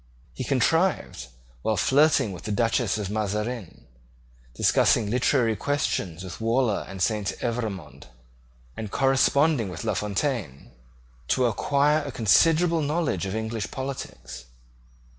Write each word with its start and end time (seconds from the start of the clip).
He 0.33 0.43
contrived, 0.43 1.27
while 1.61 1.77
flirting 1.77 2.31
with 2.33 2.41
the 2.45 2.51
Duchess 2.51 2.97
of 2.97 3.11
Mazarin, 3.11 3.85
discussing 4.55 5.07
literary 5.11 5.55
questions 5.55 6.23
with 6.23 6.41
Waller 6.41 6.85
and 6.89 7.03
Saint 7.03 7.33
Evremond, 7.39 8.05
and 8.75 8.89
corresponding 8.89 9.69
with 9.69 9.83
La 9.83 9.93
Fontaine, 9.93 10.71
to 11.27 11.45
acquire 11.45 12.03
a 12.03 12.11
considerable 12.11 12.81
knowledge 12.81 13.27
of 13.27 13.35
English 13.35 13.69
politics. 13.69 14.45